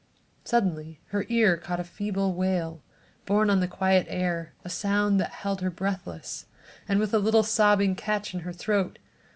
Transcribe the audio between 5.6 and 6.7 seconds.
her breathless,